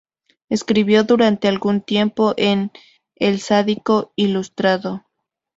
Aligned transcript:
Escribió 0.49 1.03
durante 1.03 1.47
algún 1.47 1.81
tiempo 1.81 2.33
en 2.35 2.71
"El 3.15 3.39
Sádico 3.39 4.13
Ilustrado". 4.15 5.05